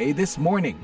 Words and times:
This 0.00 0.40
Morning. 0.40 0.80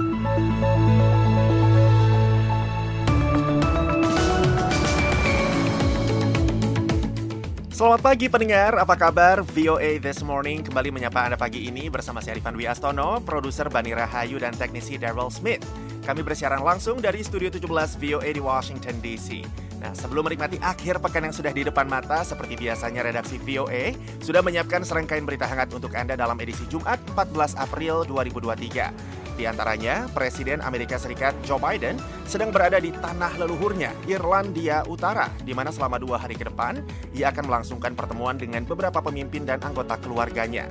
Selamat 7.73 8.01
pagi 8.05 8.29
pendengar, 8.29 8.77
apa 8.77 8.93
kabar? 8.93 9.41
VOA 9.41 9.97
This 10.05 10.21
Morning 10.21 10.61
kembali 10.61 10.93
menyapa 10.93 11.25
Anda 11.25 11.41
pagi 11.41 11.65
ini 11.65 11.89
bersama 11.89 12.21
saya 12.21 12.37
Rifan 12.37 12.61
Wiastono, 12.61 13.25
produser 13.25 13.73
Bani 13.73 13.97
Rahayu 13.97 14.37
dan 14.37 14.53
teknisi 14.53 15.01
Daryl 15.01 15.33
Smith. 15.33 15.65
Kami 16.05 16.21
bersiaran 16.21 16.61
langsung 16.61 17.01
dari 17.01 17.25
Studio 17.25 17.49
17 17.49 17.65
VOA 17.97 18.29
di 18.37 18.41
Washington 18.45 19.01
DC. 19.01 19.65
Nah, 19.77 19.93
sebelum 19.93 20.25
menikmati 20.25 20.57
akhir 20.59 20.99
pekan 21.05 21.29
yang 21.29 21.35
sudah 21.37 21.53
di 21.53 21.63
depan 21.63 21.85
mata, 21.87 22.25
seperti 22.25 22.57
biasanya 22.57 23.05
redaksi 23.05 23.37
VOA 23.39 23.93
sudah 24.25 24.41
menyiapkan 24.41 24.83
serangkaian 24.83 25.23
berita 25.23 25.45
hangat 25.45 25.71
untuk 25.71 25.93
Anda 25.93 26.17
dalam 26.17 26.35
edisi 26.41 26.65
Jumat 26.67 26.99
14 27.13 27.55
April 27.61 28.03
2023. 28.09 29.16
Di 29.37 29.45
antaranya, 29.45 30.09
Presiden 30.17 30.65
Amerika 30.65 30.97
Serikat 30.97 31.37
Joe 31.45 31.61
Biden 31.61 32.01
sedang 32.25 32.49
berada 32.49 32.81
di 32.81 32.89
tanah 32.89 33.37
leluhurnya, 33.37 33.93
Irlandia 34.09 34.81
Utara, 34.89 35.29
di 35.45 35.53
mana 35.53 35.69
selama 35.69 36.01
dua 36.01 36.17
hari 36.17 36.41
ke 36.41 36.49
depan, 36.49 36.81
ia 37.13 37.29
akan 37.29 37.45
melangsungkan 37.45 37.93
pertemuan 37.93 38.41
dengan 38.41 38.65
beberapa 38.65 39.05
pemimpin 39.05 39.45
dan 39.45 39.61
anggota 39.61 40.01
keluarganya. 40.01 40.65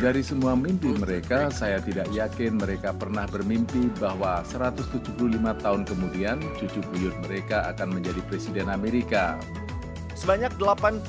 Dari 0.00 0.22
semua 0.24 0.52
mimpi 0.56 0.90
mereka, 0.96 1.52
saya 1.52 1.78
tidak 1.82 2.08
yakin 2.14 2.56
mereka 2.56 2.96
pernah 2.96 3.28
bermimpi 3.28 3.90
bahwa 4.00 4.40
175 4.48 5.18
tahun 5.60 5.82
kemudian 5.84 6.40
cucu 6.56 6.80
buyut 6.94 7.14
mereka 7.26 7.68
akan 7.74 8.00
menjadi 8.00 8.22
presiden 8.24 8.72
Amerika. 8.72 9.36
Sebanyak 10.20 10.60
81 10.60 11.00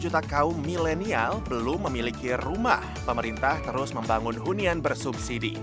juta 0.00 0.24
kaum 0.24 0.56
milenial 0.64 1.44
belum 1.44 1.92
memiliki 1.92 2.32
rumah. 2.40 2.80
Pemerintah 3.04 3.60
terus 3.60 3.92
membangun 3.92 4.32
hunian 4.32 4.80
bersubsidi. 4.80 5.60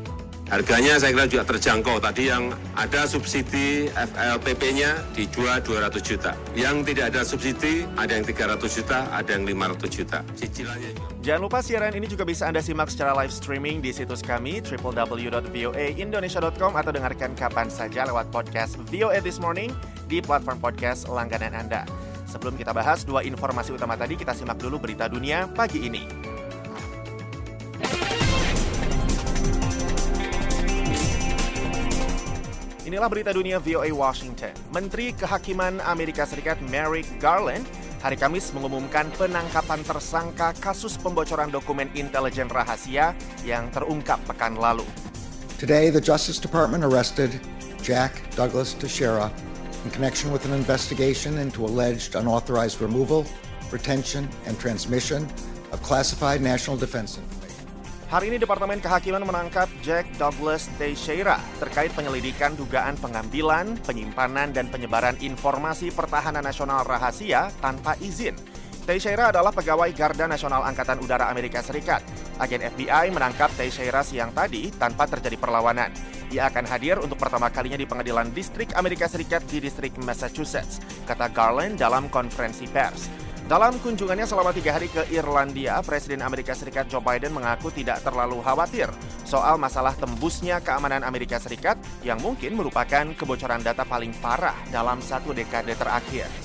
Harganya 0.53 1.01
saya 1.01 1.17
kira 1.17 1.25
juga 1.25 1.49
terjangkau. 1.49 1.97
Tadi 1.97 2.29
yang 2.29 2.53
ada 2.77 3.09
subsidi 3.09 3.89
FLPP-nya 3.97 5.01
dijual 5.17 5.57
200 5.65 6.05
juta. 6.05 6.37
Yang 6.53 6.93
tidak 6.93 7.05
ada 7.09 7.25
subsidi 7.25 7.89
ada 7.97 8.13
yang 8.13 8.29
300 8.29 8.61
juta, 8.61 9.09
ada 9.09 9.29
yang 9.33 9.49
500 9.49 9.89
juta. 9.89 10.21
Cicilannya 10.37 10.93
juga. 10.93 11.09
Jangan 11.25 11.41
lupa 11.41 11.65
siaran 11.65 11.97
ini 11.97 12.05
juga 12.05 12.29
bisa 12.29 12.45
Anda 12.45 12.61
simak 12.61 12.93
secara 12.93 13.17
live 13.17 13.33
streaming 13.33 13.81
di 13.81 13.89
situs 13.89 14.21
kami 14.21 14.61
www.voaindonesia.com 14.61 16.71
atau 16.77 16.93
dengarkan 16.93 17.33
kapan 17.33 17.73
saja 17.73 18.05
lewat 18.05 18.29
podcast 18.29 18.77
VOA 18.93 19.17
This 19.17 19.41
Morning 19.41 19.73
di 20.05 20.21
platform 20.21 20.61
podcast 20.61 21.09
langganan 21.09 21.57
Anda. 21.57 21.89
Sebelum 22.33 22.57
kita 22.57 22.73
bahas 22.73 23.05
dua 23.05 23.21
informasi 23.21 23.77
utama 23.77 23.93
tadi, 23.93 24.17
kita 24.17 24.33
simak 24.33 24.57
dulu 24.57 24.81
berita 24.81 25.05
dunia 25.05 25.45
pagi 25.53 25.85
ini. 25.85 26.01
Inilah 32.89 33.05
berita 33.05 33.29
dunia 33.37 33.61
VOA 33.61 33.93
Washington. 33.93 34.49
Menteri 34.73 35.13
Kehakiman 35.13 35.77
Amerika 35.85 36.25
Serikat 36.25 36.57
Merrick 36.73 37.05
Garland 37.21 37.69
hari 38.01 38.17
Kamis 38.17 38.49
mengumumkan 38.57 39.13
penangkapan 39.13 39.85
tersangka 39.85 40.57
kasus 40.57 40.97
pembocoran 40.97 41.53
dokumen 41.53 41.93
intelijen 41.93 42.49
rahasia 42.49 43.13
yang 43.45 43.69
terungkap 43.69 44.17
pekan 44.25 44.57
lalu. 44.57 44.85
Today, 45.61 45.93
the 45.93 46.01
Justice 46.01 46.41
Department 46.41 46.81
arrested 46.81 47.37
Jack 47.85 48.17
Douglas 48.33 48.73
Teixeira 48.73 49.29
in 49.83 49.91
connection 49.91 50.31
with 50.31 50.47
an 50.47 50.55
investigation 50.55 51.37
into 51.37 51.67
alleged 51.67 52.15
unauthorized 52.15 52.79
removal, 52.79 53.27
retention, 53.71 54.27
and 54.47 54.55
transmission 54.59 55.27
of 55.75 55.83
classified 55.83 56.39
national 56.39 56.79
defense 56.79 57.19
information. 57.19 57.43
Hari 58.13 58.29
ini 58.29 58.37
Departemen 58.37 58.77
Kehakiman 58.77 59.25
menangkap 59.25 59.65
Jack 59.81 60.05
Douglas 60.21 60.69
Teixeira 60.77 61.41
terkait 61.57 61.89
penyelidikan 61.97 62.53
dugaan 62.53 62.93
pengambilan, 63.01 63.73
penyimpanan, 63.81 64.53
dan 64.53 64.69
penyebaran 64.69 65.17
informasi 65.17 65.89
pertahanan 65.89 66.45
nasional 66.45 66.85
rahasia 66.85 67.49
tanpa 67.57 67.97
izin. 67.97 68.37
Teixeira 68.85 69.33
adalah 69.33 69.49
pegawai 69.49 69.89
Garda 69.95 70.29
Nasional 70.29 70.61
Angkatan 70.61 71.01
Udara 71.01 71.31
Amerika 71.33 71.63
Serikat. 71.65 72.05
Agen 72.41 72.65
FBI 72.65 73.13
menangkap 73.13 73.53
Teixeira 73.53 74.01
siang 74.01 74.33
tadi 74.33 74.73
tanpa 74.73 75.05
terjadi 75.05 75.37
perlawanan. 75.37 75.93
Ia 76.33 76.49
akan 76.49 76.65
hadir 76.65 76.97
untuk 76.97 77.21
pertama 77.21 77.53
kalinya 77.53 77.77
di 77.77 77.85
pengadilan 77.85 78.33
distrik 78.33 78.73
Amerika 78.73 79.05
Serikat 79.05 79.45
di 79.45 79.61
distrik 79.61 79.93
Massachusetts, 80.01 80.81
kata 81.05 81.29
Garland 81.29 81.77
dalam 81.77 82.09
konferensi 82.09 82.65
pers. 82.65 83.23
Dalam 83.43 83.75
kunjungannya 83.83 84.23
selama 84.23 84.55
tiga 84.55 84.79
hari 84.79 84.87
ke 84.87 85.03
Irlandia, 85.11 85.83
Presiden 85.83 86.23
Amerika 86.23 86.55
Serikat 86.55 86.87
Joe 86.87 87.03
Biden 87.03 87.35
mengaku 87.35 87.75
tidak 87.75 87.99
terlalu 87.99 88.39
khawatir 88.39 88.87
soal 89.27 89.59
masalah 89.59 89.91
tembusnya 89.99 90.63
keamanan 90.63 91.03
Amerika 91.03 91.35
Serikat 91.43 91.75
yang 92.07 92.23
mungkin 92.23 92.55
merupakan 92.55 93.03
kebocoran 93.13 93.59
data 93.59 93.83
paling 93.83 94.15
parah 94.23 94.55
dalam 94.71 95.03
satu 95.03 95.35
dekade 95.35 95.75
terakhir. 95.75 96.42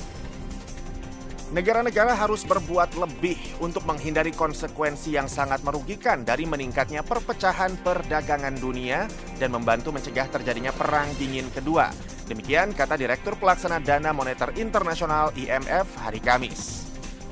Negara-negara 1.48 2.12
harus 2.12 2.44
berbuat 2.44 2.92
lebih 3.00 3.41
untuk 3.64 3.88
menghindari 3.88 4.36
konsekuensi 4.36 5.16
yang 5.16 5.32
sangat 5.32 5.64
merugikan 5.64 6.20
dari 6.20 6.44
meningkatnya 6.44 7.00
perpecahan 7.00 7.81
perdagangan 7.81 8.53
dunia 8.60 9.09
dan 9.41 9.56
membantu 9.56 9.88
mencegah 9.88 10.28
terjadinya 10.28 10.76
perang 10.76 11.09
dingin 11.16 11.48
kedua. 11.48 11.88
Demikian 12.28 12.76
kata 12.76 13.00
Direktur 13.00 13.41
Pelaksana 13.41 13.81
Dana 13.81 14.12
Moneter 14.12 14.53
Internasional 14.60 15.32
IMF 15.32 15.88
hari 15.97 16.20
Kamis. 16.20 16.84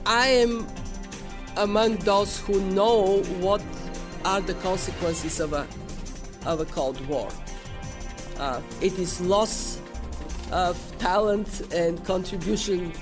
I 0.08 0.48
am 0.48 0.64
among 1.60 2.00
those 2.00 2.40
who 2.40 2.56
know 2.72 3.20
what 3.44 3.60
are 4.24 4.40
the 4.40 4.56
consequences 4.64 5.44
of 5.44 5.52
a 5.52 5.68
of 6.48 6.64
a 6.64 6.68
Cold 6.72 6.96
War. 7.04 7.28
Uh, 8.40 8.64
it 8.80 8.96
is 8.96 9.20
loss 9.20 9.76
of 10.48 10.80
talent 10.96 11.68
and 11.68 12.00
contribution. 12.08 12.96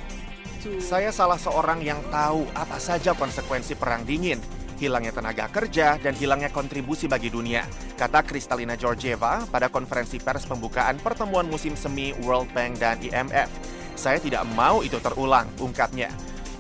Saya 0.65 1.13
salah 1.13 1.37
seorang 1.37 1.85
yang 1.85 2.01
tahu 2.09 2.49
apa 2.57 2.81
saja 2.81 3.13
konsekuensi 3.13 3.77
perang 3.77 4.01
dingin, 4.09 4.41
hilangnya 4.81 5.13
tenaga 5.13 5.45
kerja 5.53 6.01
dan 6.01 6.17
hilangnya 6.17 6.49
kontribusi 6.49 7.05
bagi 7.05 7.29
dunia, 7.29 7.69
kata 8.01 8.25
Kristalina 8.25 8.73
Georgieva 8.73 9.45
pada 9.53 9.69
konferensi 9.69 10.17
pers 10.17 10.49
pembukaan 10.49 10.97
pertemuan 11.05 11.45
musim 11.53 11.77
semi 11.77 12.17
World 12.25 12.49
Bank 12.57 12.81
dan 12.81 12.97
IMF. 13.05 13.53
Saya 13.93 14.17
tidak 14.17 14.49
mau 14.57 14.81
itu 14.81 14.97
terulang, 15.05 15.45
ungkapnya. 15.61 16.09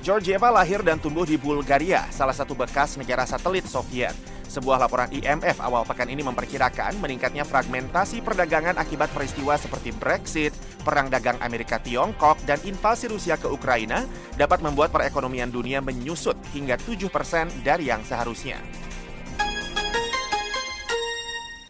Georgieva 0.04 0.52
lahir 0.52 0.84
dan 0.84 1.00
tumbuh 1.00 1.24
di 1.24 1.40
Bulgaria, 1.40 2.04
salah 2.12 2.36
satu 2.36 2.52
bekas 2.52 3.00
negara 3.00 3.24
satelit 3.24 3.64
Soviet. 3.64 4.12
Sebuah 4.44 4.84
laporan 4.84 5.08
IMF 5.16 5.64
awal 5.64 5.88
pekan 5.88 6.12
ini 6.12 6.20
memperkirakan 6.20 7.00
meningkatnya 7.00 7.48
fragmentasi 7.48 8.20
perdagangan 8.20 8.76
akibat 8.76 9.08
peristiwa 9.16 9.56
seperti 9.56 9.96
Brexit, 9.96 10.52
perang 10.84 11.08
dagang 11.08 11.40
Amerika 11.40 11.80
Tiongkok, 11.80 12.36
dan 12.44 12.60
invasi 12.68 13.08
Rusia 13.08 13.40
ke 13.40 13.48
Ukraina 13.48 14.04
dapat 14.36 14.60
membuat 14.60 14.92
perekonomian 14.92 15.48
dunia 15.48 15.80
menyusut 15.80 16.36
hingga 16.52 16.76
7% 16.76 17.64
dari 17.64 17.88
yang 17.88 18.04
seharusnya. 18.04 18.60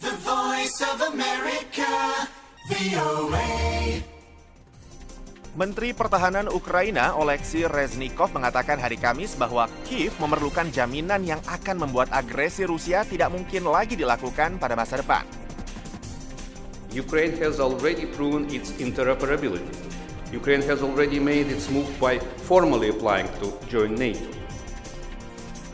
The 0.03 0.13
voice 0.27 0.83
of 0.83 0.99
America, 1.15 1.95
VOA. 2.67 4.03
Menteri 5.55 5.95
Pertahanan 5.95 6.51
Ukraina 6.51 7.15
Oleksiy 7.15 7.71
Reznikov 7.71 8.35
mengatakan 8.35 8.75
hari 8.83 8.99
Kamis 8.99 9.39
bahwa 9.39 9.71
Kiev 9.87 10.11
memerlukan 10.19 10.67
jaminan 10.75 11.23
yang 11.23 11.39
akan 11.47 11.87
membuat 11.87 12.11
agresi 12.11 12.67
Rusia 12.67 13.07
tidak 13.07 13.31
mungkin 13.31 13.71
lagi 13.71 13.95
dilakukan 13.95 14.59
pada 14.59 14.75
masa 14.75 14.99
depan. 14.99 15.44
Ukraine 16.95 17.35
has 17.43 17.59
already 17.59 18.07
proven 18.07 18.47
its 18.55 18.71
interoperability. 18.79 19.67
Ukraine 20.31 20.63
has 20.71 20.79
already 20.79 21.19
made 21.19 21.51
its 21.51 21.67
move 21.67 21.91
by 21.99 22.23
formally 22.47 22.95
applying 22.95 23.27
to 23.43 23.51
join 23.67 23.99
NATO. 23.99 24.23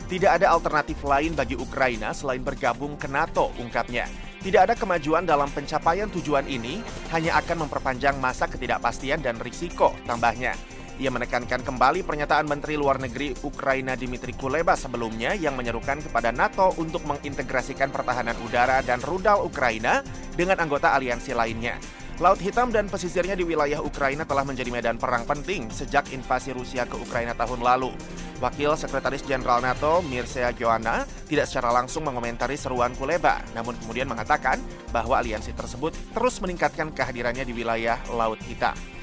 Tidak 0.09 0.41
ada 0.41 0.49
alternatif 0.49 0.97
lain 1.05 1.37
bagi 1.37 1.53
Ukraina 1.53 2.09
selain 2.17 2.41
bergabung 2.41 2.97
ke 2.97 3.05
NATO, 3.05 3.53
ungkapnya. 3.61 4.09
Tidak 4.41 4.65
ada 4.65 4.73
kemajuan 4.73 5.21
dalam 5.21 5.45
pencapaian 5.53 6.09
tujuan 6.09 6.49
ini, 6.49 6.81
hanya 7.13 7.37
akan 7.37 7.69
memperpanjang 7.69 8.17
masa 8.17 8.49
ketidakpastian 8.49 9.21
dan 9.21 9.37
risiko, 9.37 9.93
tambahnya. 10.09 10.57
Ia 11.01 11.09
menekankan 11.09 11.65
kembali 11.65 12.05
pernyataan 12.05 12.45
Menteri 12.45 12.77
Luar 12.77 13.01
Negeri 13.01 13.33
Ukraina 13.41 13.97
Dmitry 13.97 14.37
Kuleba 14.37 14.77
sebelumnya 14.77 15.33
yang 15.33 15.57
menyerukan 15.57 15.97
kepada 15.97 16.29
NATO 16.29 16.77
untuk 16.77 17.01
mengintegrasikan 17.09 17.89
pertahanan 17.89 18.37
udara 18.45 18.85
dan 18.85 19.01
rudal 19.01 19.41
Ukraina 19.41 20.05
dengan 20.37 20.61
anggota 20.61 20.93
aliansi 20.93 21.33
lainnya. 21.33 21.81
Laut 22.21 22.37
Hitam 22.37 22.69
dan 22.69 22.85
pesisirnya 22.85 23.33
di 23.33 23.41
wilayah 23.41 23.81
Ukraina 23.81 24.29
telah 24.29 24.45
menjadi 24.45 24.69
medan 24.69 25.01
perang 25.01 25.25
penting 25.25 25.73
sejak 25.73 26.13
invasi 26.13 26.53
Rusia 26.53 26.85
ke 26.85 26.93
Ukraina 26.93 27.33
tahun 27.33 27.65
lalu. 27.65 27.89
Wakil 28.37 28.77
Sekretaris 28.77 29.25
Jenderal 29.25 29.57
NATO 29.57 30.05
Mircea 30.05 30.53
Joanna 30.53 31.09
tidak 31.25 31.49
secara 31.49 31.73
langsung 31.73 32.05
mengomentari 32.05 32.61
seruan 32.61 32.93
Kuleba, 32.93 33.41
namun 33.57 33.73
kemudian 33.81 34.05
mengatakan 34.05 34.61
bahwa 34.93 35.17
aliansi 35.17 35.49
tersebut 35.57 35.97
terus 36.13 36.37
meningkatkan 36.45 36.93
kehadirannya 36.93 37.41
di 37.41 37.57
wilayah 37.57 37.97
Laut 38.13 38.37
Hitam. 38.45 39.00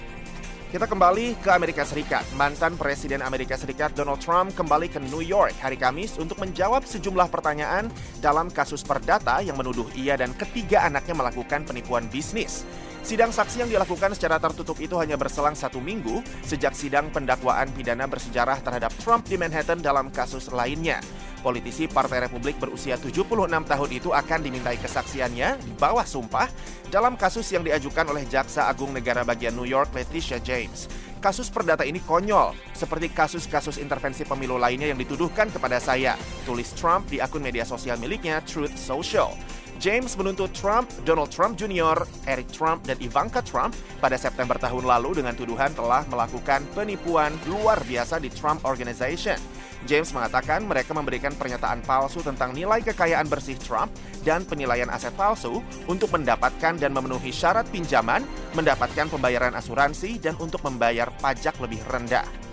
Kita 0.68 0.84
kembali 0.84 1.40
ke 1.40 1.48
Amerika 1.48 1.80
Serikat. 1.80 2.28
Mantan 2.36 2.76
Presiden 2.76 3.24
Amerika 3.24 3.56
Serikat 3.56 3.96
Donald 3.96 4.20
Trump 4.20 4.52
kembali 4.52 4.92
ke 4.92 5.00
New 5.00 5.24
York 5.24 5.56
hari 5.64 5.80
Kamis 5.80 6.20
untuk 6.20 6.36
menjawab 6.44 6.84
sejumlah 6.84 7.32
pertanyaan 7.32 7.88
dalam 8.20 8.52
kasus 8.52 8.84
perdata 8.84 9.40
yang 9.40 9.56
menuduh 9.56 9.88
ia 9.96 10.20
dan 10.20 10.36
ketiga 10.36 10.84
anaknya 10.84 11.16
melakukan 11.16 11.64
penipuan 11.64 12.04
bisnis. 12.12 12.68
Sidang 13.06 13.32
saksi 13.32 13.64
yang 13.64 13.70
dilakukan 13.70 14.12
secara 14.12 14.36
tertutup 14.42 14.76
itu 14.82 14.98
hanya 15.00 15.16
berselang 15.16 15.56
satu 15.56 15.80
minggu 15.80 16.20
sejak 16.44 16.76
sidang 16.76 17.08
pendakwaan 17.08 17.70
pidana 17.72 18.04
bersejarah 18.04 18.60
terhadap 18.60 18.92
Trump 19.00 19.24
di 19.24 19.40
Manhattan 19.40 19.80
dalam 19.80 20.12
kasus 20.12 20.50
lainnya. 20.52 21.00
Politisi 21.38 21.86
Partai 21.86 22.26
Republik 22.26 22.58
berusia 22.58 22.98
76 22.98 23.24
tahun 23.46 23.90
itu 23.94 24.10
akan 24.10 24.40
dimintai 24.42 24.76
kesaksiannya 24.82 25.62
di 25.62 25.72
bawah 25.78 26.02
sumpah 26.02 26.50
dalam 26.90 27.14
kasus 27.14 27.46
yang 27.54 27.62
diajukan 27.62 28.10
oleh 28.10 28.26
Jaksa 28.26 28.66
Agung 28.66 28.90
Negara 28.90 29.22
Bagian 29.22 29.54
New 29.54 29.68
York 29.68 29.94
Letitia 29.94 30.42
James. 30.42 30.90
Kasus 31.18 31.50
perdata 31.50 31.82
ini 31.82 31.98
konyol, 31.98 32.54
seperti 32.78 33.10
kasus-kasus 33.10 33.82
intervensi 33.82 34.22
pemilu 34.22 34.54
lainnya 34.54 34.94
yang 34.94 34.98
dituduhkan 35.02 35.50
kepada 35.50 35.82
saya, 35.82 36.14
tulis 36.46 36.70
Trump 36.78 37.10
di 37.10 37.18
akun 37.18 37.42
media 37.42 37.66
sosial 37.66 37.98
miliknya 37.98 38.38
Truth 38.46 38.78
Social. 38.78 39.34
James 39.78 40.10
menuntut 40.18 40.50
Trump, 40.50 40.90
Donald 41.06 41.30
Trump 41.30 41.54
Jr., 41.54 42.02
Eric 42.26 42.50
Trump, 42.50 42.82
dan 42.82 42.98
Ivanka 42.98 43.38
Trump 43.46 43.78
pada 44.02 44.18
September 44.18 44.58
tahun 44.58 44.82
lalu 44.82 45.22
dengan 45.22 45.38
tuduhan 45.38 45.70
telah 45.70 46.02
melakukan 46.10 46.66
penipuan 46.74 47.30
luar 47.46 47.78
biasa 47.86 48.18
di 48.18 48.26
Trump 48.28 48.66
Organization. 48.66 49.38
James 49.86 50.10
mengatakan 50.10 50.66
mereka 50.66 50.90
memberikan 50.90 51.30
pernyataan 51.38 51.86
palsu 51.86 52.18
tentang 52.18 52.50
nilai 52.50 52.82
kekayaan 52.82 53.30
bersih 53.30 53.54
Trump 53.62 53.94
dan 54.26 54.42
penilaian 54.42 54.90
aset 54.90 55.14
palsu 55.14 55.62
untuk 55.86 56.10
mendapatkan 56.10 56.74
dan 56.74 56.90
memenuhi 56.90 57.30
syarat 57.30 57.70
pinjaman, 57.70 58.26
mendapatkan 58.58 59.06
pembayaran 59.06 59.54
asuransi, 59.54 60.18
dan 60.18 60.34
untuk 60.42 60.58
membayar 60.66 61.06
pajak 61.22 61.54
lebih 61.62 61.78
rendah. 61.86 62.47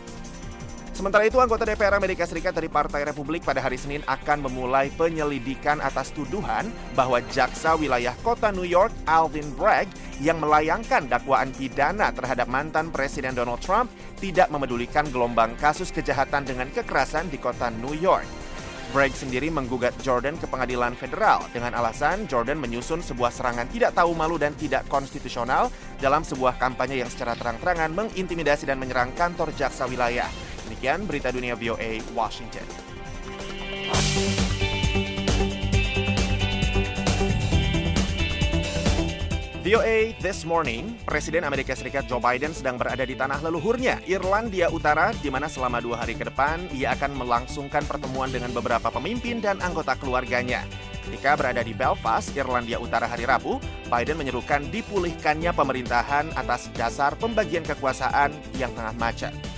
Sementara 0.96 1.28
itu, 1.28 1.44
anggota 1.44 1.68
DPR 1.68 2.00
Amerika 2.00 2.24
Serikat 2.24 2.56
dari 2.56 2.72
Partai 2.72 3.04
Republik 3.04 3.44
pada 3.44 3.60
hari 3.60 3.76
Senin 3.76 4.00
akan 4.08 4.48
memulai 4.48 4.88
penyelidikan 4.96 5.84
atas 5.84 6.16
tuduhan 6.16 6.72
bahwa 6.96 7.20
jaksa 7.36 7.76
wilayah 7.76 8.16
kota 8.24 8.48
New 8.56 8.64
York, 8.64 8.96
Alvin 9.04 9.44
Bragg, 9.60 9.92
yang 10.24 10.40
melayangkan 10.40 11.12
dakwaan 11.12 11.52
pidana 11.52 12.16
terhadap 12.16 12.48
mantan 12.48 12.96
Presiden 12.96 13.36
Donald 13.36 13.60
Trump 13.60 13.92
tidak 14.24 14.48
memedulikan 14.48 15.04
gelombang 15.12 15.60
kasus 15.60 15.92
kejahatan 15.92 16.48
dengan 16.48 16.72
kekerasan 16.72 17.28
di 17.28 17.44
kota 17.44 17.68
New 17.76 17.92
York. 18.00 18.24
Bragg 18.96 19.12
sendiri 19.12 19.52
menggugat 19.52 19.92
Jordan 20.00 20.40
ke 20.40 20.48
pengadilan 20.48 20.96
federal 20.96 21.44
dengan 21.52 21.76
alasan 21.76 22.24
Jordan 22.32 22.56
menyusun 22.56 23.04
sebuah 23.04 23.36
serangan 23.36 23.68
tidak 23.68 24.00
tahu 24.00 24.16
malu 24.16 24.40
dan 24.40 24.56
tidak 24.56 24.88
konstitusional 24.88 25.68
dalam 26.00 26.24
sebuah 26.24 26.56
kampanye 26.56 27.04
yang 27.04 27.12
secara 27.12 27.36
terang-terangan 27.36 27.92
mengintimidasi 27.92 28.64
dan 28.64 28.80
menyerang 28.80 29.12
kantor 29.12 29.52
jaksa 29.60 29.84
wilayah. 29.92 30.55
Demikian 30.66 31.06
berita 31.06 31.30
dunia 31.30 31.54
VOA 31.54 32.02
Washington. 32.18 32.66
VOA 39.66 40.14
This 40.22 40.46
Morning, 40.46 40.94
Presiden 41.10 41.42
Amerika 41.42 41.74
Serikat 41.74 42.06
Joe 42.06 42.22
Biden 42.22 42.54
sedang 42.54 42.78
berada 42.78 43.02
di 43.02 43.18
tanah 43.18 43.42
leluhurnya, 43.42 43.98
Irlandia 44.06 44.70
Utara, 44.70 45.10
di 45.18 45.34
mana 45.34 45.50
selama 45.50 45.82
dua 45.82 46.06
hari 46.06 46.14
ke 46.14 46.30
depan 46.30 46.70
ia 46.70 46.94
akan 46.94 47.18
melangsungkan 47.18 47.82
pertemuan 47.90 48.30
dengan 48.30 48.54
beberapa 48.54 48.94
pemimpin 48.94 49.42
dan 49.42 49.58
anggota 49.66 49.98
keluarganya. 49.98 50.62
Ketika 51.10 51.34
berada 51.34 51.66
di 51.66 51.74
Belfast, 51.74 52.30
Irlandia 52.38 52.78
Utara 52.78 53.10
hari 53.10 53.26
Rabu, 53.26 53.58
Biden 53.90 54.22
menyerukan 54.22 54.70
dipulihkannya 54.70 55.50
pemerintahan 55.50 56.34
atas 56.38 56.70
dasar 56.78 57.18
pembagian 57.18 57.66
kekuasaan 57.66 58.38
yang 58.62 58.70
tengah 58.78 58.94
macet. 59.02 59.55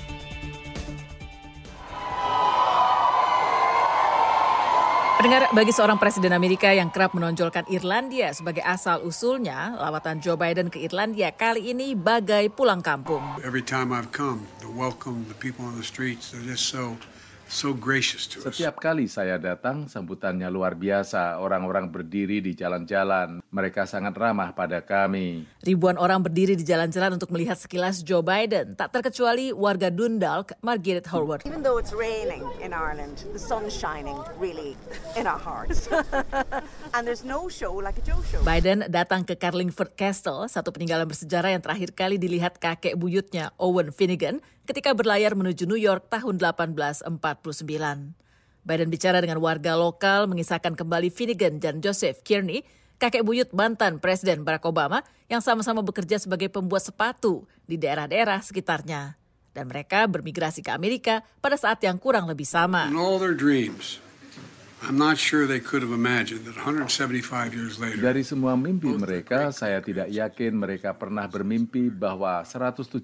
Pendengar, 5.17 5.49
bagi 5.49 5.73
seorang 5.73 5.97
presiden 5.97 6.29
Amerika 6.29 6.69
yang 6.69 6.93
kerap 6.93 7.17
menonjolkan 7.17 7.65
Irlandia 7.73 8.29
sebagai 8.37 8.61
asal-usulnya, 8.61 9.73
lawatan 9.73 10.21
Joe 10.21 10.37
Biden 10.37 10.69
ke 10.69 10.77
Irlandia 10.77 11.33
kali 11.33 11.73
ini 11.73 11.97
bagai 11.97 12.53
pulang 12.53 12.85
kampung. 12.85 13.25
Every 13.41 13.65
time 13.65 13.89
I've 13.89 14.13
come, 14.13 14.45
the 14.61 14.69
welcome, 14.69 15.25
the 15.25 15.33
people 15.33 15.65
on 15.65 15.73
the 15.73 15.81
streets, 15.81 16.29
they're 16.29 16.45
just 16.45 16.69
so 16.69 17.01
so 17.49 17.73
gracious 17.73 18.27
to 18.27 18.43
us. 18.43 18.55
Setiap 18.55 18.79
kali 18.79 19.07
saya 19.07 19.39
datang, 19.39 19.87
sambutannya 19.87 20.47
luar 20.51 20.75
biasa. 20.75 21.39
Orang-orang 21.39 21.89
berdiri 21.89 22.43
di 22.43 22.53
jalan-jalan. 22.53 23.39
Mereka 23.49 23.87
sangat 23.87 24.13
ramah 24.15 24.51
pada 24.53 24.83
kami. 24.83 25.47
Ribuan 25.63 25.95
orang 25.97 26.21
berdiri 26.21 26.53
di 26.53 26.63
jalan-jalan 26.67 27.17
untuk 27.17 27.31
melihat 27.33 27.57
sekilas 27.57 28.03
Joe 28.03 28.21
Biden, 28.21 28.75
tak 28.75 28.93
terkecuali 28.93 29.55
warga 29.55 29.87
Dundalk, 29.87 30.53
Margaret 30.61 31.07
Howard. 31.09 31.41
Even 31.47 31.63
though 31.63 31.79
it's 31.79 31.95
raining 31.95 32.43
in 32.61 32.75
Ireland, 32.75 33.23
the 33.31 33.41
sun's 33.41 33.73
shining 33.73 34.15
really 34.37 34.77
in 35.15 35.25
our 35.25 35.39
hearts. 35.39 35.89
and 36.95 37.03
there's 37.07 37.25
no 37.25 37.47
show 37.47 37.73
like 37.73 37.97
a 37.97 38.03
Joe 38.03 38.19
show. 38.27 38.43
Biden 38.43 38.85
datang 38.91 39.23
ke 39.23 39.39
Carlingford 39.39 39.95
Castle, 39.95 40.45
satu 40.51 40.69
peninggalan 40.69 41.07
bersejarah 41.07 41.55
yang 41.55 41.63
terakhir 41.63 41.95
kali 41.95 42.19
dilihat 42.19 42.59
kakek 42.59 42.99
buyutnya 42.99 43.55
Owen 43.57 43.89
Finnegan 43.95 44.43
ketika 44.67 44.91
berlayar 44.91 45.31
menuju 45.31 45.63
New 45.63 45.79
York 45.79 46.11
tahun 46.11 46.43
1849. 47.43 48.17
Biden 48.67 48.89
bicara 48.91 49.23
dengan 49.23 49.39
warga 49.39 49.79
lokal 49.79 50.27
mengisahkan 50.27 50.75
kembali 50.75 51.07
Finnegan 51.07 51.63
dan 51.63 51.79
Joseph 51.79 52.19
Kearney, 52.27 52.67
kakek 52.99 53.23
buyut 53.23 53.53
mantan 53.55 54.01
Presiden 54.03 54.43
Barack 54.43 54.67
Obama 54.67 55.07
yang 55.31 55.39
sama-sama 55.39 55.79
bekerja 55.79 56.19
sebagai 56.19 56.51
pembuat 56.51 56.83
sepatu 56.83 57.47
di 57.63 57.79
daerah-daerah 57.79 58.43
sekitarnya. 58.43 59.15
Dan 59.55 59.71
mereka 59.71 60.05
bermigrasi 60.05 60.61
ke 60.61 60.69
Amerika 60.69 61.23
pada 61.39 61.55
saat 61.57 61.81
yang 61.81 61.97
kurang 61.97 62.27
lebih 62.27 62.45
sama. 62.45 62.91
I'm 64.85 64.93
not 64.93 65.17
sure 65.17 65.49
they 65.49 65.57
could 65.57 65.81
have 65.81 65.89
imagined 65.89 66.45
that 66.45 66.53
175 66.53 67.25
years 67.57 67.81
later. 67.81 67.97
Dari 67.97 68.21
semua 68.21 68.53
mimpi 68.53 68.93
mereka, 68.93 69.49
saya 69.49 69.81
tidak 69.81 70.05
yakin 70.13 70.53
mereka 70.53 70.93
pernah 70.93 71.25
bermimpi 71.25 71.89
bahwa 71.89 72.45
175 72.45 73.01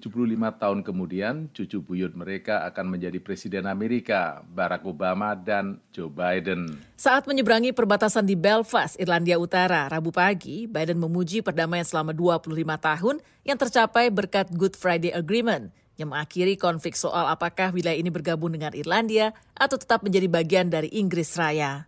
tahun 0.54 0.86
kemudian 0.86 1.50
cucu 1.50 1.82
buyut 1.82 2.14
mereka 2.14 2.62
akan 2.70 2.94
menjadi 2.94 3.18
Presiden 3.18 3.66
Amerika, 3.66 4.46
Barack 4.46 4.86
Obama 4.86 5.34
dan 5.34 5.82
Joe 5.90 6.06
Biden. 6.06 6.78
Saat 6.94 7.26
menyeberangi 7.26 7.74
perbatasan 7.74 8.22
di 8.22 8.38
Belfast, 8.38 8.94
Irlandia 8.94 9.34
Utara, 9.42 9.90
Rabu 9.90 10.14
pagi, 10.14 10.70
Biden 10.70 11.02
memuji 11.02 11.42
perdamaian 11.42 11.82
selama 11.82 12.14
25 12.14 12.54
tahun 12.78 13.18
yang 13.42 13.58
tercapai 13.58 14.14
berkat 14.14 14.46
Good 14.54 14.78
Friday 14.78 15.10
Agreement 15.10 15.74
yang 15.94 16.10
mengakhiri 16.10 16.58
konflik 16.58 16.98
soal 16.98 17.30
apakah 17.30 17.70
wilayah 17.70 17.96
ini 17.98 18.10
bergabung 18.10 18.54
dengan 18.54 18.74
Irlandia 18.74 19.30
atau 19.54 19.78
tetap 19.78 20.02
menjadi 20.02 20.26
bagian 20.26 20.66
dari 20.68 20.90
Inggris 20.90 21.38
Raya. 21.38 21.86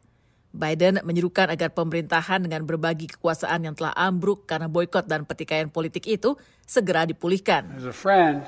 Biden 0.56 1.04
menyerukan 1.04 1.52
agar 1.52 1.68
pemerintahan 1.76 2.40
dengan 2.48 2.64
berbagi 2.64 3.12
kekuasaan 3.12 3.68
yang 3.68 3.75
telah 3.76 3.92
ambruk 3.92 4.48
karena 4.48 4.72
boykot 4.72 5.04
dan 5.04 5.28
pertikaian 5.28 5.68
politik 5.68 6.08
itu 6.08 6.32
segera 6.64 7.04
dipulihkan. 7.04 7.76
As 7.76 7.84
a 7.84 7.92
friend, 7.92 8.40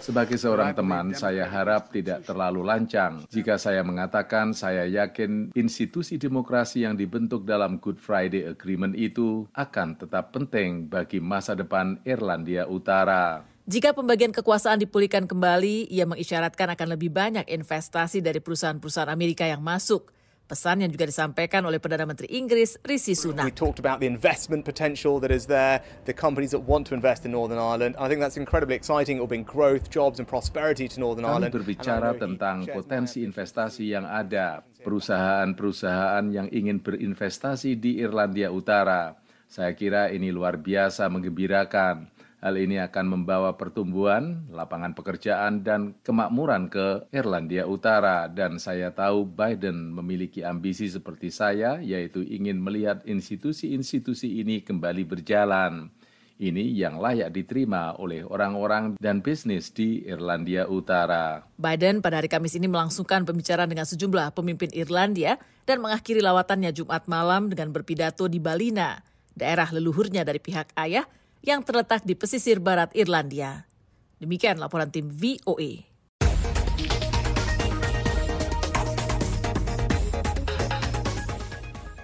Sebagai 0.00 0.40
seorang 0.40 0.72
teman, 0.72 1.12
saya 1.12 1.44
harap 1.44 1.92
tidak 1.92 2.24
terlalu 2.24 2.64
lancang 2.64 3.28
jika 3.28 3.60
saya 3.60 3.84
mengatakan 3.84 4.56
saya 4.56 4.88
yakin 4.88 5.52
institusi 5.52 6.16
demokrasi 6.16 6.88
yang 6.88 6.96
dibentuk 6.96 7.44
dalam 7.44 7.76
Good 7.76 8.00
Friday 8.00 8.48
Agreement 8.48 8.96
itu 8.96 9.44
akan 9.52 10.00
tetap 10.00 10.32
penting 10.32 10.88
bagi 10.88 11.20
masa 11.20 11.52
depan 11.52 12.00
Irlandia 12.08 12.64
Utara. 12.64 13.44
Jika 13.68 13.92
pembagian 13.92 14.32
kekuasaan 14.32 14.80
dipulihkan 14.80 15.28
kembali, 15.28 15.92
ia 15.92 16.08
mengisyaratkan 16.08 16.72
akan 16.72 16.96
lebih 16.96 17.12
banyak 17.12 17.44
investasi 17.52 18.24
dari 18.24 18.40
perusahaan-perusahaan 18.40 19.12
Amerika 19.12 19.44
yang 19.44 19.60
masuk. 19.60 20.08
Pesan 20.44 20.84
yang 20.84 20.92
juga 20.92 21.08
disampaikan 21.08 21.64
oleh 21.64 21.80
Perdana 21.80 22.04
Menteri 22.04 22.28
Inggris 22.36 22.76
Rishi 22.84 23.16
We 23.16 23.32
Sunak. 23.32 23.56
talked 23.56 23.80
about 23.80 24.04
the 24.04 24.08
investment 24.08 24.68
potential 24.68 25.16
that 25.24 25.32
is 25.32 25.48
there, 25.48 25.80
the 26.04 26.12
companies 26.12 26.52
that 26.52 26.68
want 26.68 26.84
to 26.84 26.92
invest 26.92 27.24
in 27.24 27.32
Northern 27.32 27.56
Ireland. 27.56 27.96
I 27.96 28.12
think 28.12 28.20
that's 28.20 28.36
incredibly 28.36 28.76
exciting. 28.76 29.16
It 29.16 29.24
will 29.24 29.32
bring 29.32 29.48
growth, 29.48 29.88
jobs, 29.88 30.20
and 30.20 30.28
prosperity 30.28 30.84
to 30.84 30.96
Northern 31.00 31.24
Kami 31.24 31.48
Ireland. 31.48 31.52
berbicara 31.56 31.96
And 31.96 32.04
I 32.04 32.12
know 32.12 32.12
he 32.12 32.22
tentang 32.28 32.56
potensi 32.68 33.24
investasi 33.24 33.96
yang 33.96 34.04
ada, 34.04 34.60
perusahaan-perusahaan 34.84 36.28
yang 36.28 36.52
ingin 36.52 36.84
berinvestasi 36.84 37.80
di 37.80 38.04
Irlandia 38.04 38.52
Utara. 38.52 39.16
Saya 39.48 39.72
kira 39.72 40.12
ini 40.12 40.28
luar 40.28 40.60
biasa 40.60 41.08
menggembirakan. 41.08 42.12
Hal 42.44 42.60
ini 42.60 42.76
akan 42.76 43.08
membawa 43.08 43.56
pertumbuhan, 43.56 44.44
lapangan 44.52 44.92
pekerjaan, 44.92 45.64
dan 45.64 45.96
kemakmuran 46.04 46.68
ke 46.68 47.08
Irlandia 47.08 47.64
Utara. 47.64 48.28
Dan 48.28 48.60
saya 48.60 48.92
tahu 48.92 49.24
Biden 49.24 49.88
memiliki 49.96 50.44
ambisi 50.44 50.84
seperti 50.92 51.32
saya, 51.32 51.80
yaitu 51.80 52.20
ingin 52.20 52.60
melihat 52.60 53.00
institusi-institusi 53.08 54.44
ini 54.44 54.60
kembali 54.60 55.08
berjalan. 55.08 55.88
Ini 56.36 56.68
yang 56.76 57.00
layak 57.00 57.32
diterima 57.32 57.96
oleh 57.96 58.20
orang-orang 58.28 59.00
dan 59.00 59.24
bisnis 59.24 59.72
di 59.72 60.04
Irlandia 60.04 60.68
Utara. 60.68 61.48
Biden 61.56 62.04
pada 62.04 62.20
hari 62.20 62.28
Kamis 62.28 62.60
ini 62.60 62.68
melangsungkan 62.68 63.24
pembicaraan 63.24 63.72
dengan 63.72 63.88
sejumlah 63.88 64.36
pemimpin 64.36 64.68
Irlandia 64.76 65.40
dan 65.64 65.80
mengakhiri 65.80 66.20
lawatannya 66.20 66.76
Jumat 66.76 67.08
malam 67.08 67.48
dengan 67.48 67.72
berpidato 67.72 68.28
di 68.28 68.36
Balina, 68.36 69.00
daerah 69.32 69.72
leluhurnya 69.72 70.28
dari 70.28 70.44
pihak 70.44 70.76
ayah, 70.76 71.08
yang 71.44 71.60
terletak 71.60 72.02
di 72.08 72.16
pesisir 72.16 72.56
barat 72.56 72.88
Irlandia. 72.96 73.68
Demikian 74.16 74.56
laporan 74.56 74.88
tim 74.88 75.12
VOA. 75.12 75.84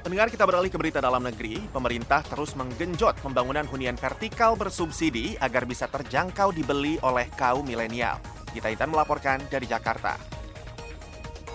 Pendengar 0.05 0.27
kita 0.27 0.43
beralih 0.43 0.69
ke 0.69 0.77
berita 0.77 0.99
dalam 0.99 1.23
negeri, 1.23 1.63
pemerintah 1.71 2.21
terus 2.27 2.59
menggenjot 2.59 3.23
pembangunan 3.23 3.63
hunian 3.65 3.95
vertikal 3.95 4.59
bersubsidi 4.59 5.39
agar 5.39 5.65
bisa 5.65 5.87
terjangkau 5.87 6.51
dibeli 6.51 6.99
oleh 7.07 7.31
kaum 7.39 7.63
milenial. 7.63 8.19
Kita 8.51 8.75
Intan 8.75 8.91
melaporkan 8.91 9.39
dari 9.47 9.71
Jakarta. 9.71 10.40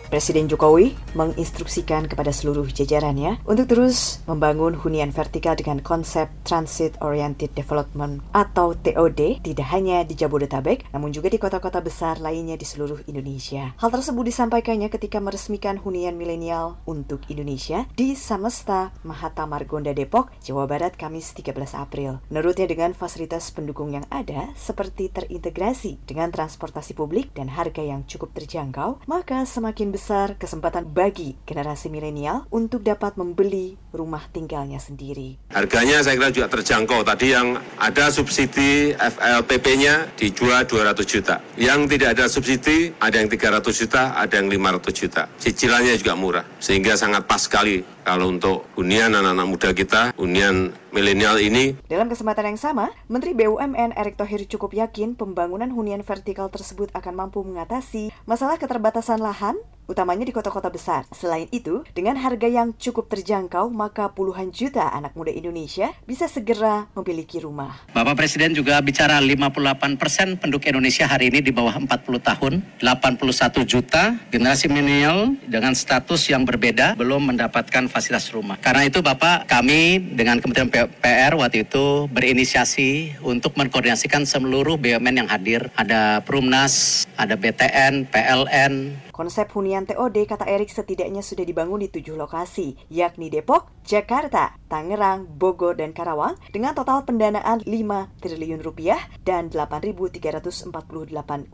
Presiden 0.05 0.45
Jokowi 0.45 0.93
menginstruksikan 1.17 2.05
kepada 2.05 2.29
seluruh 2.29 2.69
jajarannya 2.69 3.41
untuk 3.49 3.65
terus 3.65 4.21
membangun 4.29 4.77
hunian 4.77 5.09
vertikal 5.09 5.57
dengan 5.57 5.81
konsep 5.81 6.29
Transit 6.45 7.01
Oriented 7.01 7.57
Development 7.57 8.21
atau 8.29 8.77
TOD 8.77 9.41
tidak 9.41 9.67
hanya 9.73 10.05
di 10.05 10.13
Jabodetabek 10.13 10.93
namun 10.93 11.09
juga 11.09 11.33
di 11.33 11.41
kota-kota 11.41 11.81
besar 11.81 12.21
lainnya 12.21 12.53
di 12.53 12.67
seluruh 12.67 13.01
Indonesia. 13.09 13.73
Hal 13.81 13.89
tersebut 13.89 14.29
disampaikannya 14.29 14.93
ketika 14.93 15.17
meresmikan 15.17 15.81
hunian 15.81 16.19
milenial 16.19 16.77
untuk 16.85 17.25
Indonesia 17.33 17.89
di 17.97 18.13
Samesta 18.13 18.93
Mahata 19.01 19.49
Margonda 19.49 19.95
Depok, 19.95 20.29
Jawa 20.45 20.69
Barat 20.69 20.93
Kamis 20.99 21.33
13 21.33 21.55
April. 21.73 22.21
Menurutnya 22.29 22.69
dengan 22.69 22.93
fasilitas 22.93 23.49
pendukung 23.49 23.95
yang 23.95 24.05
ada 24.13 24.53
seperti 24.53 25.09
terintegrasi 25.09 26.03
dengan 26.05 26.29
transportasi 26.29 26.93
publik 26.93 27.31
dan 27.33 27.49
harga 27.49 27.81
yang 27.81 28.03
cukup 28.05 28.35
terjangkau, 28.35 29.01
maka 29.09 29.47
semakin 29.47 29.94
besar 29.95 30.35
kesempatan 30.35 30.91
bagi 30.91 31.39
generasi 31.47 31.87
milenial 31.87 32.43
untuk 32.51 32.83
dapat 32.83 33.15
membeli 33.15 33.79
rumah 33.95 34.27
tinggalnya 34.27 34.75
sendiri. 34.75 35.39
Harganya 35.55 36.03
saya 36.03 36.19
kira 36.19 36.35
juga 36.35 36.51
terjangkau. 36.51 37.07
Tadi 37.07 37.31
yang 37.31 37.55
ada 37.79 38.11
subsidi 38.11 38.91
FLPP-nya 38.91 40.19
dijual 40.19 40.67
200 40.67 40.99
juta. 41.07 41.39
Yang 41.55 41.95
tidak 41.95 42.09
ada 42.19 42.25
subsidi 42.27 42.91
ada 42.99 43.15
yang 43.23 43.31
300 43.31 43.63
juta, 43.71 44.11
ada 44.19 44.35
yang 44.35 44.51
500 44.51 44.91
juta. 44.91 45.23
Cicilannya 45.39 45.95
juga 45.95 46.13
murah. 46.19 46.45
Sehingga 46.59 46.99
sangat 46.99 47.23
pas 47.23 47.39
sekali 47.39 47.79
kalau 48.03 48.29
untuk 48.29 48.67
hunian 48.75 49.15
anak-anak 49.15 49.47
muda 49.47 49.69
kita, 49.71 50.01
hunian 50.19 50.75
milenial 50.95 51.35
ini. 51.43 51.75
Dalam 51.91 52.07
kesempatan 52.07 52.55
yang 52.55 52.59
sama, 52.59 52.95
Menteri 53.11 53.35
BUMN 53.35 53.99
Erick 53.99 54.15
Thohir 54.15 54.47
cukup 54.47 54.71
yakin 54.71 55.19
pembangunan 55.19 55.67
hunian 55.67 55.99
vertikal 56.07 56.47
tersebut 56.47 56.87
akan 56.95 57.27
mampu 57.27 57.43
mengatasi 57.43 58.15
masalah 58.23 58.55
keterbatasan 58.55 59.19
lahan, 59.19 59.59
utamanya 59.85 60.25
di 60.25 60.33
kota-kota 60.33 60.71
besar. 60.71 61.05
Selain 61.13 61.45
itu, 61.53 61.85
dengan 61.93 62.17
harga 62.17 62.49
yang 62.49 62.73
cukup 62.73 63.11
terjangkau, 63.11 63.69
maka 63.69 64.09
puluhan 64.15 64.49
juta 64.49 64.89
anak 64.89 65.13
muda 65.13 65.29
Indonesia 65.29 65.93
bisa 66.09 66.25
segera 66.25 66.89
memiliki 66.97 67.37
rumah. 67.43 67.85
Bapak 67.93 68.17
Presiden 68.17 68.57
juga 68.57 68.81
bicara 68.81 69.21
58 69.21 69.99
persen 69.99 70.39
penduduk 70.39 70.65
Indonesia 70.65 71.05
hari 71.05 71.29
ini 71.29 71.43
di 71.43 71.51
bawah 71.53 71.75
40 71.77 71.91
tahun, 72.17 72.53
81 72.81 73.61
juta 73.67 74.17
generasi 74.33 74.65
milenial 74.71 75.37
dengan 75.45 75.77
status 75.77 76.33
yang 76.33 76.47
berbeda 76.47 76.97
belum 76.97 77.35
mendapatkan 77.35 77.85
fasilitas 77.91 78.33
rumah. 78.33 78.57
Karena 78.57 78.89
itu 78.89 79.05
Bapak, 79.05 79.45
kami 79.45 80.01
dengan 80.17 80.41
Kementerian 80.41 80.71
PR 80.89 81.33
waktu 81.37 81.65
itu 81.67 82.09
berinisiasi 82.09 83.19
untuk 83.21 83.57
mengkoordinasikan 83.57 84.25
seluruh 84.25 84.77
BUMN 84.77 85.25
yang 85.25 85.29
hadir. 85.29 85.69
Ada 85.77 86.21
Perumnas, 86.25 87.05
ada 87.19 87.37
BTN, 87.37 88.09
PLN, 88.09 88.73
Konsep 89.15 89.47
hunian 89.55 89.87
TOD, 89.87 90.27
kata 90.27 90.43
Erik, 90.43 90.67
setidaknya 90.67 91.23
sudah 91.23 91.47
dibangun 91.47 91.79
di 91.79 91.87
tujuh 91.87 92.19
lokasi, 92.19 92.75
yakni 92.91 93.31
Depok, 93.31 93.71
Jakarta, 93.87 94.59
Tangerang, 94.67 95.23
Bogor, 95.39 95.79
dan 95.79 95.95
Karawang, 95.95 96.35
dengan 96.51 96.75
total 96.75 97.07
pendanaan 97.07 97.63
5 97.63 98.11
triliun 98.19 98.59
rupiah 98.59 98.99
dan 99.23 99.47
8.348 99.47 100.67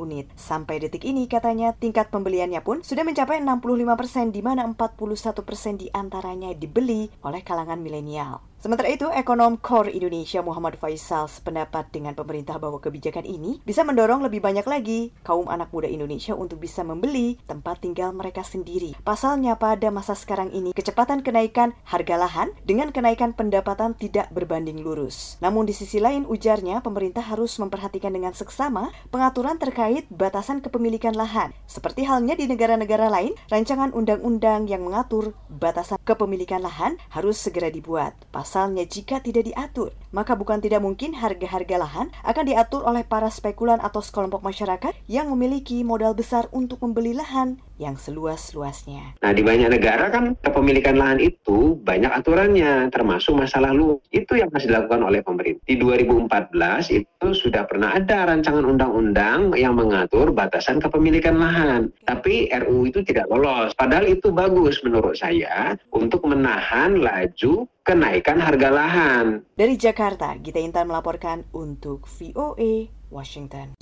unit. 0.02 0.26
Sampai 0.34 0.82
detik 0.82 1.06
ini, 1.06 1.30
katanya, 1.30 1.78
tingkat 1.78 2.10
pembeliannya 2.10 2.66
pun 2.66 2.82
sudah 2.82 3.06
mencapai 3.06 3.38
65 3.46 3.94
persen, 3.94 4.34
di 4.34 4.42
mana 4.42 4.66
41 4.66 5.46
persen 5.46 5.78
di 5.78 5.86
antaranya 5.94 6.58
dibeli 6.58 7.14
oleh 7.22 7.46
kalangan 7.46 7.78
milenial. 7.78 8.42
Sementara 8.62 8.94
itu, 8.94 9.10
ekonom 9.10 9.58
Core 9.58 9.90
Indonesia 9.90 10.38
Muhammad 10.46 10.78
Faisal 10.78 11.26
sependapat 11.26 11.90
dengan 11.90 12.14
pemerintah 12.14 12.62
bahwa 12.62 12.78
kebijakan 12.78 13.26
ini 13.26 13.58
bisa 13.66 13.82
mendorong 13.82 14.22
lebih 14.22 14.38
banyak 14.38 14.70
lagi 14.70 15.10
kaum 15.26 15.50
anak 15.50 15.74
muda 15.74 15.90
Indonesia 15.90 16.38
untuk 16.38 16.62
bisa 16.62 16.86
membeli 16.86 17.42
tempat 17.52 17.84
tinggal 17.84 18.16
mereka 18.16 18.46
sendiri. 18.46 18.94
Pasalnya 19.02 19.58
pada 19.58 19.92
masa 19.92 20.16
sekarang 20.16 20.56
ini, 20.56 20.72
kecepatan 20.72 21.26
kenaikan 21.26 21.76
harga 21.84 22.16
lahan 22.16 22.56
dengan 22.64 22.96
kenaikan 22.96 23.36
pendapatan 23.36 23.98
tidak 23.98 24.32
berbanding 24.32 24.80
lurus. 24.86 25.42
Namun 25.42 25.68
di 25.68 25.76
sisi 25.76 26.00
lain, 26.00 26.24
ujarnya 26.24 26.80
pemerintah 26.86 27.28
harus 27.28 27.58
memperhatikan 27.58 28.14
dengan 28.14 28.38
seksama 28.38 28.94
pengaturan 29.10 29.58
terkait 29.60 30.06
batasan 30.14 30.64
kepemilikan 30.64 31.18
lahan. 31.18 31.52
Seperti 31.66 32.06
halnya 32.06 32.38
di 32.38 32.46
negara-negara 32.46 33.10
lain, 33.10 33.34
rancangan 33.50 33.90
undang-undang 33.92 34.70
yang 34.70 34.86
mengatur 34.86 35.34
batasan 35.50 35.98
kepemilikan 36.06 36.62
lahan 36.62 37.02
harus 37.10 37.42
segera 37.42 37.74
dibuat. 37.74 38.14
Pas 38.30 38.52
Pasalnya 38.52 38.84
jika 38.84 39.24
tidak 39.24 39.48
diatur, 39.48 39.96
maka 40.12 40.36
bukan 40.36 40.60
tidak 40.60 40.84
mungkin 40.84 41.16
harga-harga 41.16 41.76
lahan 41.80 42.08
akan 42.22 42.44
diatur 42.46 42.84
oleh 42.84 43.08
para 43.08 43.32
spekulan 43.32 43.80
atau 43.80 44.04
sekelompok 44.04 44.44
masyarakat 44.44 44.94
yang 45.08 45.32
memiliki 45.32 45.82
modal 45.88 46.14
besar 46.14 46.52
untuk 46.52 46.84
membeli 46.84 47.16
lahan 47.16 47.58
yang 47.82 47.98
seluas-luasnya. 47.98 49.18
Nah, 49.26 49.32
di 49.34 49.42
banyak 49.42 49.74
negara 49.74 50.14
kan 50.14 50.38
kepemilikan 50.38 51.02
lahan 51.02 51.18
itu 51.18 51.82
banyak 51.82 52.14
aturannya, 52.14 52.94
termasuk 52.94 53.34
masalah 53.34 53.74
lu. 53.74 53.98
Itu 54.14 54.38
yang 54.38 54.54
masih 54.54 54.70
dilakukan 54.70 55.02
oleh 55.02 55.26
pemerintah. 55.26 55.66
Di 55.66 55.82
2014 55.82 56.94
itu 56.94 57.28
sudah 57.34 57.66
pernah 57.66 57.98
ada 57.98 58.30
rancangan 58.30 58.62
undang-undang 58.70 59.58
yang 59.58 59.74
mengatur 59.74 60.30
batasan 60.30 60.78
kepemilikan 60.78 61.42
lahan. 61.42 61.90
Tapi 62.06 62.54
RUU 62.54 62.94
itu 62.94 63.02
tidak 63.02 63.26
lolos. 63.34 63.74
Padahal 63.74 64.06
itu 64.06 64.30
bagus 64.30 64.86
menurut 64.86 65.18
saya 65.18 65.74
untuk 65.90 66.22
menahan 66.30 67.02
laju 67.02 67.66
kenaikan 67.92 68.40
harga 68.40 68.70
lahan. 68.72 69.44
Dari 69.52 69.76
Jakarta, 69.76 70.40
Gita 70.40 70.64
Intan 70.64 70.88
melaporkan 70.88 71.44
untuk 71.52 72.08
VOA 72.08 72.88
Washington. 73.12 73.76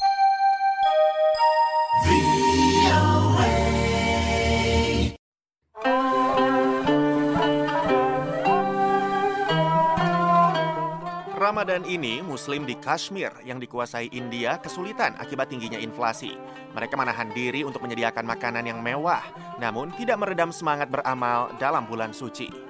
Ramadan 11.39 11.81
ini, 11.85 12.21
Muslim 12.25 12.65
di 12.65 12.77
Kashmir 12.77 13.33
yang 13.45 13.61
dikuasai 13.61 14.09
India 14.13 14.57
kesulitan 14.57 15.17
akibat 15.21 15.53
tingginya 15.53 15.77
inflasi. 15.77 16.33
Mereka 16.73 16.97
menahan 16.97 17.29
diri 17.33 17.61
untuk 17.61 17.85
menyediakan 17.85 18.25
makanan 18.25 18.65
yang 18.69 18.81
mewah, 18.81 19.21
namun 19.61 19.93
tidak 19.97 20.17
meredam 20.17 20.53
semangat 20.53 20.93
beramal 20.93 21.49
dalam 21.57 21.89
bulan 21.89 22.13
suci. 22.13 22.68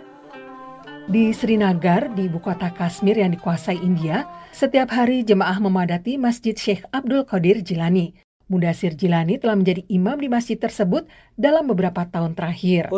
Di 1.09 1.33
Srinagar, 1.33 2.13
di 2.13 2.29
ibu 2.29 2.37
kota 2.37 2.69
Kashmir 2.69 3.17
yang 3.17 3.33
dikuasai 3.33 3.81
India, 3.81 4.29
setiap 4.53 4.93
hari 4.93 5.25
jemaah 5.25 5.57
memadati 5.57 6.21
Masjid 6.21 6.53
Sheikh 6.53 6.85
Abdul 6.93 7.25
Qadir 7.25 7.65
Jilani. 7.65 8.13
Mudasir 8.45 8.93
Jilani 8.93 9.41
telah 9.41 9.57
menjadi 9.57 9.81
imam 9.89 10.21
di 10.21 10.29
masjid 10.29 10.61
tersebut 10.61 11.09
dalam 11.33 11.65
beberapa 11.65 12.05
tahun 12.05 12.37
terakhir. 12.37 12.93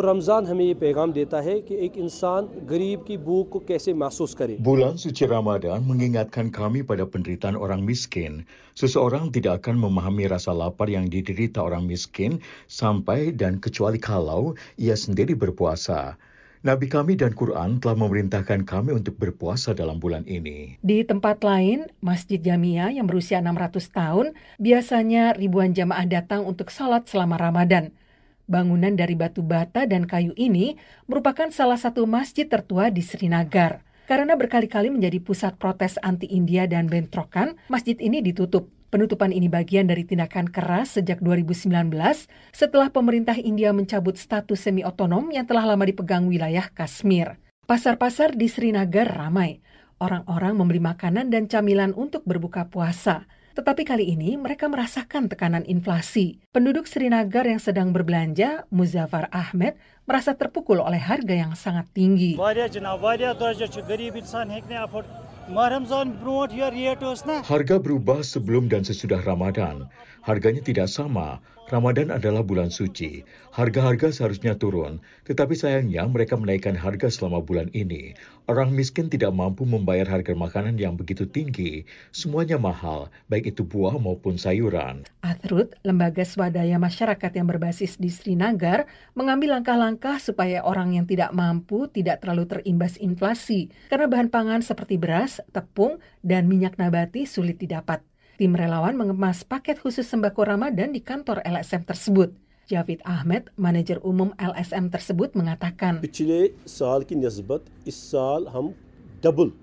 Bulan 4.60 4.94
suci 5.00 5.24
Ramadan 5.24 5.80
mengingatkan 5.88 6.46
kami 6.52 6.84
pada 6.84 7.04
penderitaan 7.08 7.56
orang 7.56 7.80
miskin. 7.80 8.44
Seseorang 8.76 9.32
tidak 9.32 9.64
akan 9.64 9.88
memahami 9.88 10.28
rasa 10.28 10.52
lapar 10.52 10.92
yang 10.92 11.08
diderita 11.08 11.64
orang 11.64 11.88
miskin 11.88 12.44
sampai 12.68 13.32
dan 13.32 13.56
kecuali 13.56 13.96
kalau 13.96 14.52
ia 14.76 15.00
sendiri 15.00 15.32
berpuasa. 15.32 16.20
Nabi 16.62 16.86
kami 16.86 17.18
dan 17.18 17.34
Quran 17.34 17.82
telah 17.82 17.98
memerintahkan 17.98 18.62
kami 18.62 18.94
untuk 18.94 19.18
berpuasa 19.18 19.74
dalam 19.74 19.98
bulan 19.98 20.22
ini. 20.30 20.78
Di 20.78 21.02
tempat 21.02 21.42
lain, 21.42 21.90
Masjid 21.98 22.38
Jamia 22.38 22.86
yang 22.94 23.10
berusia 23.10 23.42
600 23.42 23.90
tahun, 23.90 24.26
biasanya 24.62 25.34
ribuan 25.34 25.74
jamaah 25.74 26.06
datang 26.06 26.46
untuk 26.46 26.70
sholat 26.70 27.10
selama 27.10 27.34
Ramadan. 27.34 27.90
Bangunan 28.46 28.94
dari 28.94 29.18
batu 29.18 29.42
bata 29.42 29.90
dan 29.90 30.06
kayu 30.06 30.38
ini 30.38 30.78
merupakan 31.10 31.50
salah 31.50 31.82
satu 31.82 32.06
masjid 32.06 32.46
tertua 32.46 32.94
di 32.94 33.02
Srinagar. 33.02 33.82
Karena 34.06 34.38
berkali-kali 34.38 34.86
menjadi 34.86 35.18
pusat 35.18 35.58
protes 35.58 35.98
anti-India 35.98 36.70
dan 36.70 36.86
bentrokan, 36.86 37.58
masjid 37.66 37.98
ini 37.98 38.22
ditutup. 38.22 38.70
Penutupan 38.92 39.32
ini 39.32 39.48
bagian 39.48 39.88
dari 39.88 40.04
tindakan 40.04 40.52
keras 40.52 41.00
sejak 41.00 41.24
2019 41.24 41.64
setelah 42.52 42.92
pemerintah 42.92 43.40
India 43.40 43.72
mencabut 43.72 44.20
status 44.20 44.68
semi-otonom 44.68 45.32
yang 45.32 45.48
telah 45.48 45.64
lama 45.64 45.88
dipegang 45.88 46.28
wilayah 46.28 46.68
Kashmir. 46.68 47.40
Pasar-pasar 47.64 48.36
di 48.36 48.52
Srinagar 48.52 49.08
ramai. 49.08 49.64
Orang-orang 49.96 50.60
membeli 50.60 50.84
makanan 50.84 51.32
dan 51.32 51.48
camilan 51.48 51.96
untuk 51.96 52.20
berbuka 52.28 52.68
puasa. 52.68 53.24
Tetapi 53.56 53.80
kali 53.88 54.12
ini 54.12 54.36
mereka 54.36 54.68
merasakan 54.68 55.32
tekanan 55.32 55.64
inflasi. 55.64 56.44
Penduduk 56.52 56.84
Srinagar 56.84 57.48
yang 57.48 57.64
sedang 57.64 57.96
berbelanja, 57.96 58.68
Muzaffar 58.68 59.32
Ahmed, 59.32 59.72
merasa 60.04 60.36
terpukul 60.36 60.84
oleh 60.84 61.00
harga 61.00 61.32
yang 61.32 61.56
sangat 61.56 61.88
tinggi. 61.96 62.36
Harga 67.44 67.76
berubah 67.76 68.24
sebelum 68.24 68.72
dan 68.72 68.88
sesudah 68.88 69.20
Ramadan. 69.20 69.84
Harganya 70.24 70.64
tidak 70.64 70.88
sama. 70.88 71.44
Ramadan 71.72 72.12
adalah 72.12 72.44
bulan 72.44 72.68
suci. 72.68 73.24
Harga-harga 73.48 74.12
seharusnya 74.12 74.60
turun, 74.60 75.00
tetapi 75.24 75.56
sayangnya 75.56 76.04
mereka 76.04 76.36
menaikkan 76.36 76.76
harga 76.76 77.08
selama 77.08 77.40
bulan 77.40 77.72
ini. 77.72 78.12
Orang 78.44 78.76
miskin 78.76 79.08
tidak 79.08 79.32
mampu 79.32 79.64
membayar 79.64 80.04
harga 80.04 80.36
makanan 80.36 80.76
yang 80.76 81.00
begitu 81.00 81.24
tinggi. 81.24 81.88
Semuanya 82.12 82.60
mahal, 82.60 83.08
baik 83.32 83.56
itu 83.56 83.64
buah 83.64 83.96
maupun 83.96 84.36
sayuran. 84.36 85.08
Athrut, 85.24 85.72
lembaga 85.80 86.28
swadaya 86.28 86.76
masyarakat 86.76 87.32
yang 87.32 87.48
berbasis 87.48 87.96
di 87.96 88.12
Srinagar, 88.12 88.84
mengambil 89.16 89.56
langkah-langkah 89.56 90.20
supaya 90.20 90.60
orang 90.68 90.92
yang 90.92 91.08
tidak 91.08 91.32
mampu 91.32 91.88
tidak 91.88 92.20
terlalu 92.20 92.52
terimbas 92.52 93.00
inflasi, 93.00 93.72
karena 93.88 94.12
bahan 94.12 94.28
pangan 94.28 94.60
seperti 94.60 95.00
beras, 95.00 95.40
tepung, 95.56 95.96
dan 96.20 96.52
minyak 96.52 96.76
nabati 96.76 97.24
sulit 97.24 97.56
didapat 97.56 98.11
tim 98.42 98.58
relawan 98.58 98.98
mengemas 98.98 99.46
paket 99.46 99.78
khusus 99.78 100.02
sembako 100.02 100.50
Ramadan 100.50 100.90
di 100.90 100.98
kantor 100.98 101.46
LSM 101.46 101.86
tersebut. 101.86 102.34
Javid 102.66 102.98
Ahmed, 103.06 103.54
manajer 103.54 104.02
umum 104.02 104.34
LSM 104.34 104.90
tersebut 104.90 105.38
mengatakan, 105.38 106.02
saal 106.66 107.06
ki 107.06 107.14
nisbat 107.22 107.62
is 107.86 107.94
saal 107.94 108.50
hum 108.50 108.74
double 109.22 109.54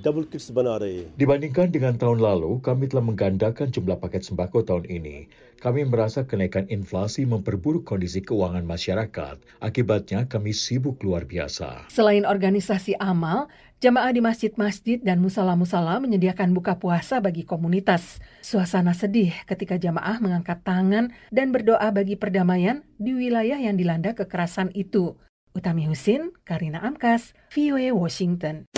double 0.00 0.28
clicks 0.28 0.52
banare. 0.52 1.08
Dibandingkan 1.16 1.72
dengan 1.72 1.96
tahun 1.96 2.20
lalu, 2.20 2.60
kami 2.60 2.88
telah 2.88 3.04
menggandakan 3.04 3.72
jumlah 3.72 3.96
paket 4.00 4.26
sembako 4.26 4.64
tahun 4.64 4.84
ini. 4.88 5.26
Kami 5.56 5.88
merasa 5.88 6.28
kenaikan 6.28 6.68
inflasi 6.68 7.24
memperburuk 7.24 7.88
kondisi 7.88 8.20
keuangan 8.20 8.64
masyarakat. 8.68 9.40
Akibatnya 9.58 10.28
kami 10.28 10.52
sibuk 10.52 11.00
luar 11.00 11.24
biasa. 11.24 11.88
Selain 11.88 12.28
organisasi 12.28 12.94
amal, 13.00 13.48
jamaah 13.80 14.12
di 14.12 14.20
masjid-masjid 14.20 15.00
dan 15.00 15.24
musala-musala 15.24 15.96
menyediakan 16.04 16.52
buka 16.52 16.76
puasa 16.76 17.24
bagi 17.24 17.48
komunitas. 17.48 18.20
Suasana 18.44 18.92
sedih 18.92 19.32
ketika 19.48 19.80
jamaah 19.80 20.20
mengangkat 20.20 20.60
tangan 20.60 21.16
dan 21.32 21.50
berdoa 21.56 21.88
bagi 21.88 22.20
perdamaian 22.20 22.84
di 23.00 23.16
wilayah 23.16 23.56
yang 23.56 23.80
dilanda 23.80 24.12
kekerasan 24.12 24.70
itu. 24.76 25.16
Utami 25.56 25.88
Husin, 25.88 26.36
Karina 26.44 26.84
Amkas, 26.84 27.32
VOA 27.48 27.96
Washington. 27.96 28.68